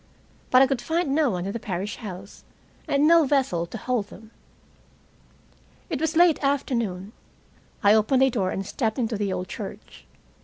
But 0.49 0.63
I 0.63 0.65
could 0.65 0.81
find 0.81 1.13
no 1.13 1.29
one 1.29 1.45
in 1.45 1.51
the 1.51 1.59
parish 1.59 1.97
house, 1.97 2.43
and 2.87 3.07
no 3.07 3.23
vessel 3.25 3.67
to 3.67 3.77
hold 3.77 4.07
them. 4.07 4.31
It 5.91 6.01
was 6.01 6.15
late 6.15 6.43
afternoon. 6.43 7.11
I 7.83 7.93
opened 7.93 8.23
a 8.23 8.31
door 8.31 8.49
and 8.49 8.65
stepped 8.65 8.97
into 8.97 9.15
the 9.15 9.31
old 9.31 9.47
church. 9.47 10.05